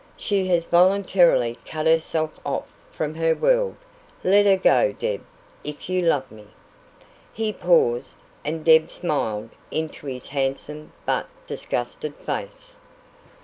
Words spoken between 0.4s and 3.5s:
has voluntarily cut herself off from her